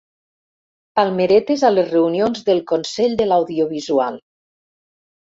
Palmeretes 0.99 1.67
a 1.69 1.71
les 1.75 1.93
reunions 1.93 2.49
del 2.51 2.65
Consell 2.75 3.17
de 3.23 3.31
l'Audiovisual. 3.31 4.23